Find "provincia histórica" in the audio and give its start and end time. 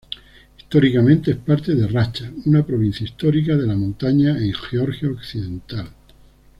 2.65-3.55